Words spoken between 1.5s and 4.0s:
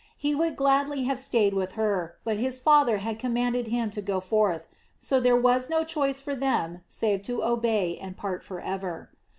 with her, but his father had commanded him